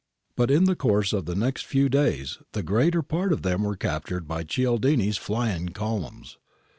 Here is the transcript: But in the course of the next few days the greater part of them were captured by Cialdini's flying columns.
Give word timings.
But 0.35 0.49
in 0.49 0.63
the 0.63 0.75
course 0.75 1.13
of 1.13 1.25
the 1.27 1.35
next 1.35 1.63
few 1.63 1.87
days 1.87 2.39
the 2.53 2.63
greater 2.63 3.03
part 3.03 3.31
of 3.31 3.43
them 3.43 3.63
were 3.63 3.75
captured 3.75 4.27
by 4.27 4.43
Cialdini's 4.43 5.17
flying 5.17 5.69
columns. 5.69 6.39